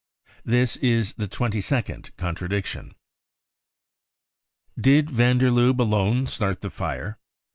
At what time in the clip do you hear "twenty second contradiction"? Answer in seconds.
1.27-2.95